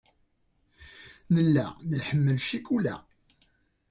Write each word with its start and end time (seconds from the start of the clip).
Nella 1.33 1.65
nḥemmel 1.97 2.37
ccikula. 2.45 2.95